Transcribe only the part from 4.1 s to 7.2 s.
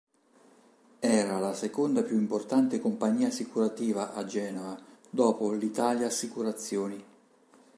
a Genova, dopo l'Italia Assicurazioni.